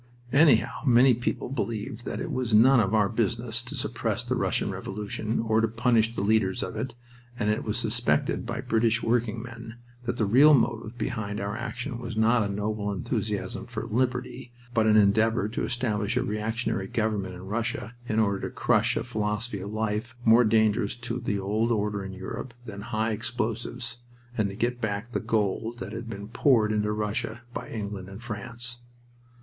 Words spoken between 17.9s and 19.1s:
in order to crush a